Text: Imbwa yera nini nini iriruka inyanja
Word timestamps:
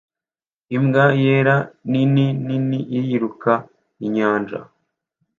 Imbwa 0.75 1.05
yera 1.23 1.55
nini 1.91 2.25
nini 2.45 2.79
iriruka 2.97 3.51
inyanja 4.05 4.59